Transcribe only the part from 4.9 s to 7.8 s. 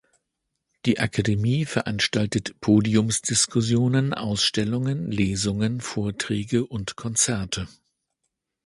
Lesungen, Vorträge und Konzerte.